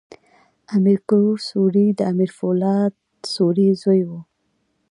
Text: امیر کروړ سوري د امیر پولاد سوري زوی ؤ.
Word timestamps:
امیر 0.75 0.99
کروړ 1.09 1.37
سوري 1.49 1.87
د 1.93 1.99
امیر 2.11 2.31
پولاد 2.39 2.91
سوري 3.33 3.67
زوی 3.81 4.01
ؤ. 4.15 4.17